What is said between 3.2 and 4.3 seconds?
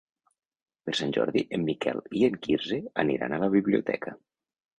a la biblioteca.